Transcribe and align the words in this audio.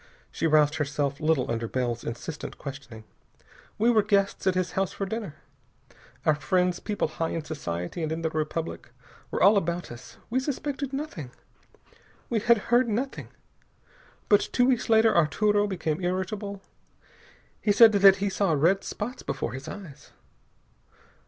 She 0.31 0.47
roused 0.47 0.77
herself 0.77 1.19
little 1.19 1.51
under 1.51 1.67
Bell's 1.67 2.03
insistent 2.03 2.57
questioning. 2.57 3.03
"We 3.77 3.91
were 3.91 4.01
guests 4.01 4.47
at 4.47 4.55
his 4.55 4.71
house 4.71 4.99
at 4.99 5.09
dinner. 5.09 5.35
Our 6.25 6.33
friends, 6.33 6.79
people 6.79 7.07
high 7.07 7.29
in 7.29 7.43
society 7.45 8.01
and 8.01 8.11
in 8.11 8.23
the 8.23 8.31
Republic, 8.31 8.89
were 9.29 9.43
all 9.43 9.57
about 9.57 9.91
us. 9.91 10.17
We 10.31 10.39
suspected 10.39 10.91
nothing. 10.91 11.29
We 12.31 12.39
had 12.39 12.71
heard 12.73 12.89
nothing. 12.89 13.27
But 14.27 14.49
two 14.51 14.65
weeks 14.65 14.89
later 14.89 15.15
Arturo 15.15 15.67
became 15.67 16.01
irritable. 16.03 16.63
He 17.61 17.71
said 17.71 17.91
that 17.91 18.15
he 18.15 18.29
saw 18.31 18.53
red 18.53 18.83
spots 18.83 19.21
before 19.21 19.53
his 19.53 19.67
eyes. 19.67 20.13